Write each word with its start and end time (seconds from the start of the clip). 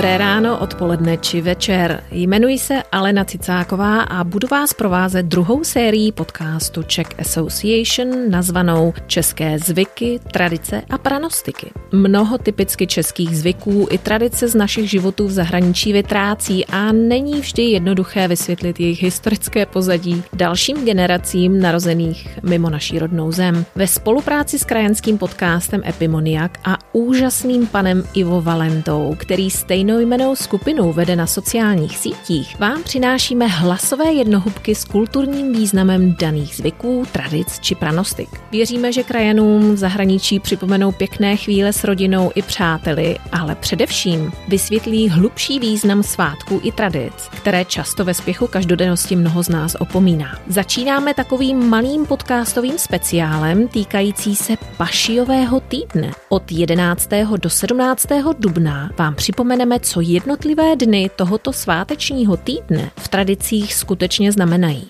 Dobré 0.00 0.16
ráno, 0.18 0.58
odpoledne 0.58 1.16
či 1.20 1.40
večer. 1.44 2.02
Jmenuji 2.10 2.58
se 2.58 2.82
Alena 2.92 3.24
Cicáková 3.24 4.00
a 4.00 4.24
budu 4.24 4.48
vás 4.48 4.74
provázet 4.74 5.26
druhou 5.26 5.64
sérií 5.64 6.12
podcastu 6.12 6.82
Czech 6.82 7.06
Association 7.18 8.30
nazvanou 8.30 8.94
České 9.06 9.58
zvyky, 9.58 10.20
tradice 10.32 10.82
a 10.90 10.98
pranostiky. 10.98 11.70
Mnoho 11.92 12.38
typicky 12.38 12.86
českých 12.86 13.38
zvyků 13.38 13.88
i 13.90 13.98
tradice 13.98 14.48
z 14.48 14.54
našich 14.54 14.90
životů 14.90 15.26
v 15.26 15.32
zahraničí 15.32 15.92
vytrácí 15.92 16.66
a 16.66 16.92
není 16.92 17.40
vždy 17.40 17.62
jednoduché 17.62 18.28
vysvětlit 18.28 18.80
jejich 18.80 19.02
historické 19.02 19.66
pozadí 19.66 20.22
dalším 20.32 20.84
generacím 20.84 21.60
narozených 21.60 22.38
mimo 22.42 22.70
naší 22.70 22.98
rodnou 22.98 23.32
zem. 23.32 23.64
Ve 23.74 23.86
spolupráci 23.86 24.58
s 24.58 24.64
krajanským 24.64 25.18
podcastem 25.18 25.82
Epimoniak 25.86 26.58
a 26.64 26.76
úžasným 26.92 27.66
panem 27.66 28.04
Ivo 28.14 28.40
Valentou, 28.40 29.16
který 29.18 29.50
stejnojmenou 29.90 30.36
skupinu 30.36 30.92
vede 30.92 31.16
na 31.16 31.26
sociálních 31.26 31.98
sítích, 31.98 32.58
vám 32.58 32.82
přinášíme 32.82 33.46
hlasové 33.46 34.12
jednohubky 34.12 34.74
s 34.74 34.84
kulturním 34.84 35.52
významem 35.52 36.16
daných 36.18 36.56
zvyků, 36.56 37.04
tradic 37.12 37.58
či 37.60 37.74
pranostik. 37.74 38.28
Věříme, 38.50 38.92
že 38.92 39.02
krajanům 39.02 39.74
v 39.74 39.76
zahraničí 39.76 40.40
připomenou 40.40 40.92
pěkné 40.92 41.36
chvíle 41.36 41.72
s 41.72 41.84
rodinou 41.84 42.30
i 42.34 42.42
přáteli, 42.42 43.16
ale 43.32 43.54
především 43.54 44.32
vysvětlí 44.48 45.08
hlubší 45.08 45.58
význam 45.58 46.02
svátků 46.02 46.60
i 46.62 46.72
tradic, 46.72 47.28
které 47.36 47.64
často 47.64 48.04
ve 48.04 48.14
spěchu 48.14 48.46
každodennosti 48.46 49.16
mnoho 49.16 49.42
z 49.42 49.48
nás 49.48 49.76
opomíná. 49.78 50.38
Začínáme 50.48 51.14
takovým 51.14 51.68
malým 51.68 52.06
podcastovým 52.06 52.78
speciálem 52.78 53.68
týkající 53.68 54.36
se 54.36 54.56
Pašiového 54.76 55.60
týdne. 55.60 56.10
Od 56.28 56.52
11. 56.52 57.10
do 57.36 57.50
17. 57.50 58.06
dubna 58.38 58.90
vám 58.98 59.14
připomeneme, 59.14 59.69
co 59.78 60.00
jednotlivé 60.00 60.76
dny 60.76 61.10
tohoto 61.16 61.52
svátečního 61.52 62.36
týdne 62.36 62.90
v 62.96 63.08
tradicích 63.08 63.74
skutečně 63.74 64.32
znamenají. 64.32 64.88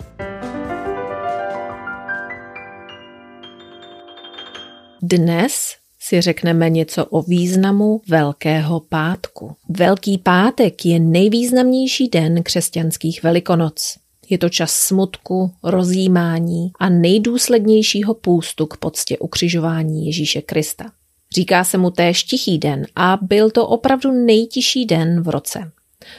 Dnes 5.02 5.52
si 5.98 6.20
řekneme 6.20 6.70
něco 6.70 7.06
o 7.06 7.22
významu 7.22 8.00
Velkého 8.08 8.80
pátku. 8.80 9.56
Velký 9.68 10.18
pátek 10.18 10.86
je 10.86 11.00
nejvýznamnější 11.00 12.08
den 12.08 12.42
křesťanských 12.42 13.22
velikonoc. 13.22 13.96
Je 14.30 14.38
to 14.38 14.48
čas 14.48 14.72
smutku, 14.72 15.52
rozjímání 15.62 16.70
a 16.78 16.88
nejdůslednějšího 16.88 18.14
půstu 18.14 18.66
k 18.66 18.76
poctě 18.76 19.18
ukřižování 19.18 20.06
Ježíše 20.06 20.42
Krista. 20.42 20.84
Říká 21.34 21.64
se 21.64 21.78
mu 21.78 21.90
též 21.90 22.24
tichý 22.24 22.58
den 22.58 22.86
a 22.96 23.18
byl 23.22 23.50
to 23.50 23.68
opravdu 23.68 24.12
nejtižší 24.12 24.86
den 24.86 25.22
v 25.22 25.28
roce. 25.28 25.72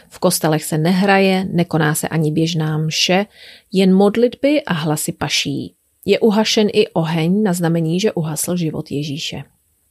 V 0.10 0.20
kostelech 0.20 0.64
se 0.64 0.78
nehraje, 0.78 1.48
nekoná 1.52 1.96
se 1.96 2.08
ani 2.08 2.32
běžná 2.32 2.78
mše, 2.78 3.26
jen 3.72 3.96
modlitby 3.96 4.64
a 4.64 4.74
hlasy 4.74 5.12
paší. 5.12 5.76
Je 6.06 6.20
uhašen 6.20 6.68
i 6.74 6.88
oheň 6.88 7.44
na 7.44 7.54
znamení, 7.54 8.00
že 8.00 8.12
uhasl 8.12 8.58
život 8.58 8.92
Ježíše. 8.92 9.44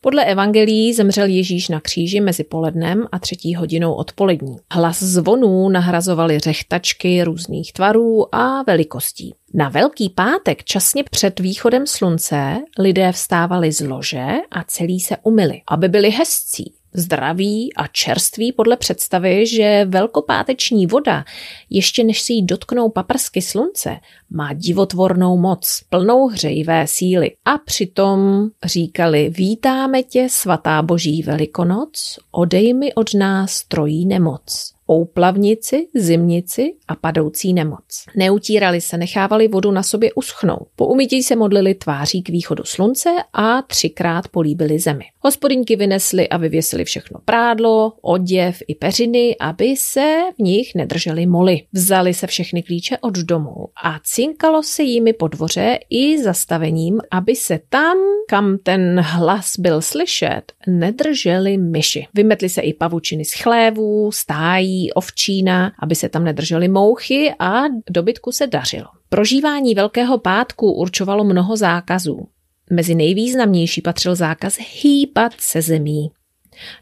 Podle 0.03 0.25
evangelií 0.25 0.95
zemřel 0.95 1.27
Ježíš 1.27 1.69
na 1.69 1.81
kříži 1.81 2.21
mezi 2.21 2.45
polednem 2.45 3.07
a 3.13 3.19
třetí 3.19 3.55
hodinou 3.55 3.95
odpolední. 3.95 4.57
Hlas 4.73 5.03
zvonů 5.03 5.69
nahrazovali 5.69 6.39
řechtačky 6.39 7.25
různých 7.25 7.73
tvarů 7.73 8.35
a 8.35 8.63
velikostí. 8.63 9.35
Na 9.55 9.69
Velký 9.69 10.09
pátek 10.09 10.65
časně 10.65 11.05
před 11.05 11.41
východem 11.41 11.87
slunce 11.87 12.57
lidé 12.79 13.13
vstávali 13.13 13.73
z 13.73 13.81
lože 13.81 14.27
a 14.51 14.65
celý 14.65 15.01
se 15.01 15.17
umyli, 15.23 15.63
aby 15.69 15.89
byli 15.89 16.11
hezcí 16.11 16.73
zdraví 16.95 17.75
a 17.77 17.87
čerství 17.87 18.53
podle 18.53 18.77
představy, 18.77 19.47
že 19.47 19.85
velkopáteční 19.89 20.87
voda, 20.87 21.25
ještě 21.71 22.05
než 22.05 22.23
si 22.23 22.33
jí 22.33 22.47
dotknou 22.47 22.89
paprsky 22.89 23.43
slunce, 23.43 23.97
má 24.31 24.53
divotvornou 24.53 25.37
moc, 25.37 25.83
plnou 25.89 26.27
hřejivé 26.27 26.87
síly. 26.87 27.31
A 27.45 27.59
přitom 27.59 28.49
říkali, 28.65 29.31
vítáme 29.31 30.03
tě, 30.03 30.27
svatá 30.31 30.83
boží 30.83 31.23
velikonoc, 31.23 32.19
odej 32.31 32.75
mi 32.75 32.95
od 32.95 33.15
nás 33.15 33.65
trojí 33.65 34.07
nemoc 34.07 34.73
ouplavnici, 34.91 35.89
zimnici 35.95 36.75
a 36.89 36.95
padoucí 36.97 37.53
nemoc. 37.53 38.05
Neutírali 38.17 38.81
se, 38.81 38.97
nechávali 38.97 39.49
vodu 39.49 39.71
na 39.71 39.83
sobě 39.83 40.13
uschnout. 40.13 40.69
Po 40.77 40.87
umytí 40.87 41.23
se 41.23 41.37
modlili 41.37 41.75
tváří 41.75 42.23
k 42.23 42.29
východu 42.29 42.65
slunce 42.67 43.11
a 43.33 43.63
třikrát 43.63 44.29
políbili 44.29 44.79
zemi. 44.79 45.05
Hospodinky 45.21 45.77
vynesly 45.77 46.29
a 46.29 46.37
vyvěsili 46.37 46.85
všechno 46.85 47.21
prádlo, 47.25 47.93
oděv 48.03 48.63
i 48.69 48.75
peřiny, 48.75 49.37
aby 49.41 49.77
se 49.77 50.21
v 50.39 50.43
nich 50.43 50.75
nedrželi 50.75 51.27
moly. 51.27 51.63
Vzali 51.73 52.15
se 52.15 52.27
všechny 52.27 52.63
klíče 52.63 52.99
od 52.99 53.15
domu 53.15 53.67
a 53.85 53.99
cinkalo 54.21 54.63
se 54.63 54.83
jimi 54.83 55.13
po 55.13 55.29
dvoře 55.29 55.79
i 55.91 56.23
zastavením, 56.23 57.01
aby 57.11 57.37
se 57.37 57.61
tam, 57.69 57.97
kam 58.29 58.59
ten 58.59 59.01
hlas 59.01 59.59
byl 59.59 59.83
slyšet, 59.83 60.43
nedrželi 60.67 61.59
myši. 61.59 62.07
Vymetli 62.15 62.49
se 62.49 62.61
i 62.61 62.75
pavučiny 62.75 63.25
z 63.25 63.33
chlévů, 63.33 64.13
stájí, 64.13 64.93
ovčína, 64.93 65.73
aby 65.79 65.95
se 65.95 66.09
tam 66.09 66.25
nedržely 66.25 66.69
mouchy 66.69 67.35
a 67.39 67.63
dobytku 67.91 68.33
se 68.33 68.47
dařilo. 68.47 68.87
Prožívání 69.09 69.75
Velkého 69.75 70.19
pátku 70.19 70.73
určovalo 70.73 71.25
mnoho 71.25 71.57
zákazů. 71.57 72.29
Mezi 72.71 72.95
nejvýznamnější 72.95 73.83
patřil 73.83 74.15
zákaz 74.15 74.59
hýbat 74.83 75.33
se 75.39 75.63
zemí. 75.63 76.11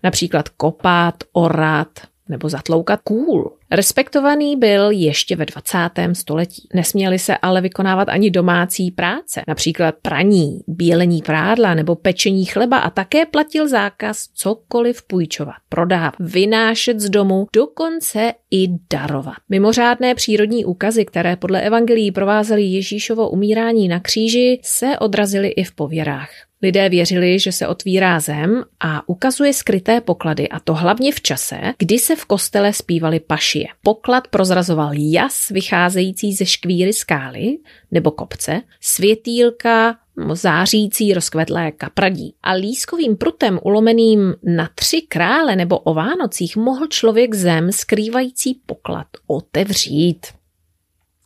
Například 0.03 0.49
kopat, 0.49 1.15
orat 1.33 1.89
nebo 2.29 2.49
zatloukat 2.49 3.01
kůl. 3.05 3.58
Respektovaný 3.71 4.57
byl 4.57 4.91
ještě 4.91 5.37
ve 5.37 5.47
20. 5.47 5.79
století. 6.13 6.69
Nesměly 6.75 7.19
se 7.19 7.37
ale 7.37 7.61
vykonávat 7.61 8.09
ani 8.09 8.31
domácí 8.31 8.91
práce, 8.91 9.43
například 9.49 9.95
praní, 10.03 10.61
bílení 10.67 11.23
prádla 11.23 11.75
nebo 11.75 11.95
pečení 11.95 12.45
chleba 12.45 12.79
a 12.79 12.91
také 12.91 13.27
platil 13.27 13.69
zákaz 13.69 14.29
cokoliv 14.35 15.03
půjčovat, 15.03 15.57
prodávat, 15.69 16.15
vynášet 16.21 17.01
z 17.01 17.11
domu, 17.11 17.47
dokonce 17.53 18.33
i 18.51 18.69
darovat. 18.93 19.37
Mimořádné 19.49 20.15
přírodní 20.15 20.65
úkazy, 20.65 21.05
které 21.05 21.37
podle 21.37 21.61
evangelií 21.61 22.13
provázely 22.13 22.63
Ježíšovo 22.63 23.31
umírání 23.31 23.89
na 23.89 24.01
kříži, 24.01 24.61
se 24.63 24.99
odrazily 24.99 25.49
i 25.49 25.65
v 25.65 25.75
pověrách. 25.75 26.48
Lidé 26.63 26.89
věřili, 26.89 27.39
že 27.39 27.53
se 27.53 27.67
otvírá 27.67 28.21
zem 28.21 28.65
a 28.81 29.09
ukazuje 29.09 29.53
skryté 29.53 30.01
poklady 30.01 30.49
a 30.49 30.61
to 30.61 30.75
hlavně 30.75 31.13
v 31.13 31.21
čase, 31.21 31.61
kdy 31.79 31.99
se 31.99 32.17
v 32.17 32.25
kostele 32.25 32.73
zpívali 32.73 33.21
pašie. 33.21 33.67
Poklad 33.83 34.29
prozrazoval 34.29 34.91
jas 34.95 35.49
vycházející 35.49 36.33
ze 36.33 36.47
škvíry 36.47 36.93
skály 36.93 37.59
nebo 37.91 38.11
kopce, 38.11 38.63
světýlka, 38.81 39.99
zářící 40.33 41.15
rozkvetlé 41.15 41.73
kapradí. 41.73 42.35
A 42.43 42.53
lískovým 42.53 43.17
prutem 43.17 43.59
ulomeným 43.63 44.35
na 44.43 44.71
tři 44.75 45.03
krále 45.03 45.57
nebo 45.57 45.79
o 45.79 45.95
Vánocích 45.95 46.57
mohl 46.57 46.87
člověk 46.87 47.35
zem 47.35 47.73
skrývající 47.73 48.61
poklad 48.67 49.07
otevřít. 49.27 50.27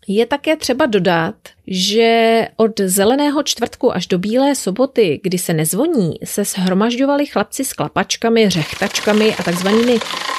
Je 0.09 0.27
také 0.27 0.57
třeba 0.57 0.87
dodat, 0.87 1.35
že 1.67 2.49
od 2.57 2.81
zeleného 2.81 3.43
čtvrtku 3.43 3.95
až 3.95 4.07
do 4.07 4.19
bílé 4.19 4.55
soboty, 4.55 5.21
kdy 5.23 5.39
se 5.39 5.55
nezvoní, 5.55 6.15
se 6.25 6.45
shromažďovali 6.45 7.27
chlapci 7.27 7.65
s 7.65 7.73
klapačkami, 7.73 8.51
řechtačkami 8.51 9.35
a 9.35 9.43
takzvanými 9.43 9.99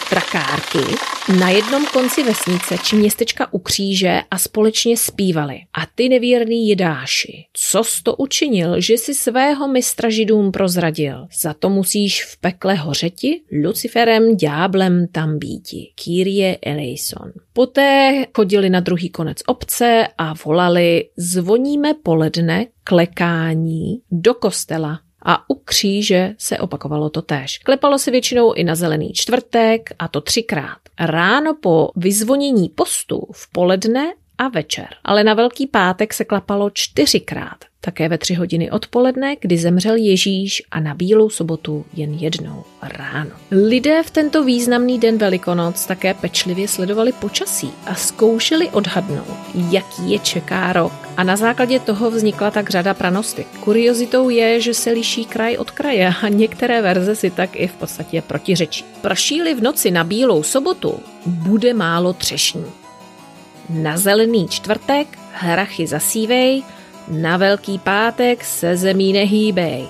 trakárky 0.09 0.95
na 1.39 1.49
jednom 1.49 1.85
konci 1.85 2.23
vesnice 2.23 2.77
či 2.83 2.95
městečka 2.95 3.53
u 3.53 3.59
kříže 3.59 4.21
a 4.31 4.37
společně 4.37 4.97
zpívali. 4.97 5.55
A 5.73 5.85
ty 5.95 6.09
nevěrný 6.09 6.69
jedáši, 6.69 7.45
co 7.53 7.83
to 8.03 8.15
učinil, 8.15 8.81
že 8.81 8.97
si 8.97 9.13
svého 9.13 9.67
mistra 9.67 10.09
židům 10.09 10.51
prozradil? 10.51 11.27
Za 11.41 11.53
to 11.53 11.69
musíš 11.69 12.25
v 12.25 12.37
pekle 12.37 12.75
hořeti, 12.75 13.41
Luciferem, 13.65 14.37
ďáblem 14.37 15.07
tam 15.07 15.39
býti. 15.39 15.91
Kyrie 16.03 16.57
eleison. 16.61 17.31
Poté 17.53 18.25
chodili 18.35 18.69
na 18.69 18.79
druhý 18.79 19.09
konec 19.09 19.37
obce 19.47 20.07
a 20.17 20.33
volali 20.45 21.05
zvoníme 21.17 21.93
poledne 21.93 22.67
klekání 22.83 24.01
do 24.11 24.33
kostela 24.33 24.99
a 25.25 25.49
u 25.49 25.55
kříže 25.55 26.35
se 26.37 26.57
opakovalo 26.57 27.09
to 27.09 27.21
též. 27.21 27.57
Klepalo 27.57 27.99
se 27.99 28.11
většinou 28.11 28.53
i 28.53 28.63
na 28.63 28.75
zelený 28.75 29.13
čtvrtek 29.13 29.89
a 29.99 30.07
to 30.07 30.21
třikrát. 30.21 30.77
Ráno 30.99 31.55
po 31.61 31.89
vyzvonění 31.95 32.69
postu 32.69 33.27
v 33.33 33.51
poledne 33.51 34.13
a 34.37 34.47
večer. 34.47 34.87
Ale 35.03 35.23
na 35.23 35.33
Velký 35.33 35.67
pátek 35.67 36.13
se 36.13 36.25
klapalo 36.25 36.69
čtyřikrát. 36.73 37.57
Také 37.85 38.09
ve 38.09 38.17
tři 38.17 38.33
hodiny 38.33 38.71
odpoledne, 38.71 39.35
kdy 39.39 39.57
zemřel 39.57 39.95
Ježíš 39.95 40.63
a 40.71 40.79
na 40.79 40.93
Bílou 40.93 41.29
sobotu 41.29 41.85
jen 41.93 42.13
jednou 42.13 42.63
ráno. 42.81 43.31
Lidé 43.51 44.03
v 44.03 44.11
tento 44.11 44.43
významný 44.43 44.99
den 44.99 45.17
Velikonoc 45.17 45.85
také 45.85 46.13
pečlivě 46.13 46.67
sledovali 46.67 47.11
počasí 47.11 47.71
a 47.85 47.95
zkoušeli 47.95 48.69
odhadnout, 48.69 49.37
jaký 49.71 50.11
je 50.11 50.19
čeká 50.19 50.73
rok. 50.73 50.93
A 51.17 51.23
na 51.23 51.35
základě 51.35 51.79
toho 51.79 52.11
vznikla 52.11 52.51
tak 52.51 52.69
řada 52.69 52.93
pranostik. 52.93 53.47
Kuriozitou 53.59 54.29
je, 54.29 54.61
že 54.61 54.73
se 54.73 54.91
liší 54.91 55.25
kraj 55.25 55.57
od 55.57 55.71
kraje 55.71 56.13
a 56.23 56.27
některé 56.27 56.81
verze 56.81 57.15
si 57.15 57.29
tak 57.29 57.55
i 57.55 57.67
v 57.67 57.73
podstatě 57.73 58.21
protiřečí. 58.21 58.85
Pršíli 59.01 59.55
v 59.55 59.61
noci 59.61 59.91
na 59.91 60.03
Bílou 60.03 60.43
sobotu, 60.43 60.99
bude 61.25 61.73
málo 61.73 62.13
třešní. 62.13 62.65
Na 63.69 63.97
zelený 63.97 64.47
čtvrtek 64.47 65.07
hrachy 65.31 65.87
zasívej, 65.87 66.63
na 67.07 67.37
Velký 67.37 67.79
pátek 67.79 68.43
se 68.43 68.77
zemí 68.77 69.13
nehýbej. 69.13 69.87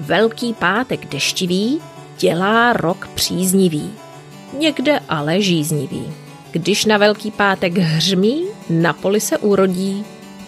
Velký 0.00 0.54
pátek 0.54 1.06
deštivý 1.06 1.80
dělá 2.18 2.72
rok 2.72 3.08
příznivý, 3.14 3.90
někde 4.58 5.00
ale 5.08 5.42
žíznivý. 5.42 6.12
Když 6.52 6.84
na 6.84 6.98
Velký 6.98 7.30
pátek 7.30 7.78
hřmí, 7.78 8.46
na 8.70 8.92
poli 8.92 9.20
se 9.20 9.38
urodí, 9.38 10.04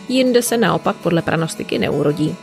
jinde 0.08 0.42
se 0.42 0.56
naopak 0.56 0.96
podle 0.96 1.22
pranostiky 1.22 1.78
neurodí. 1.78 2.37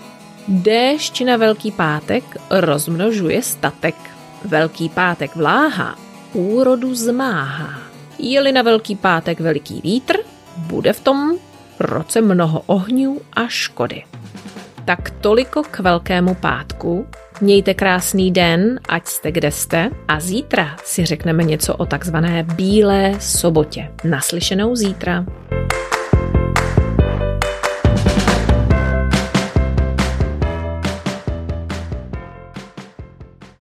Déšť 0.47 1.21
na 1.21 1.38
Velký 1.38 1.71
pátek 1.71 2.23
rozmnožuje 2.49 3.41
statek. 3.41 3.95
Velký 4.45 4.89
pátek 4.89 5.35
vláha 5.35 5.95
úrodu 6.33 6.95
zmáhá. 6.95 7.79
Je-li 8.19 8.51
na 8.51 8.61
Velký 8.61 8.95
pátek 8.95 9.39
veliký 9.39 9.81
vítr, 9.81 10.17
bude 10.57 10.94
v 10.94 10.99
tom 10.99 11.38
roce 11.79 12.21
mnoho 12.21 12.63
ohňů 12.65 13.21
a 13.33 13.47
škody. 13.47 14.03
Tak 14.85 15.09
toliko 15.09 15.63
k 15.63 15.79
Velkému 15.79 16.35
pátku. 16.35 17.07
Mějte 17.41 17.74
krásný 17.74 18.31
den, 18.31 18.79
ať 18.89 19.07
jste 19.07 19.31
kde 19.31 19.51
jste 19.51 19.89
a 20.07 20.19
zítra 20.19 20.75
si 20.83 21.06
řekneme 21.06 21.44
něco 21.44 21.75
o 21.75 21.85
takzvané 21.85 22.44
Bílé 22.44 23.13
sobotě. 23.19 23.91
Naslyšenou 24.03 24.75
zítra. 24.75 25.25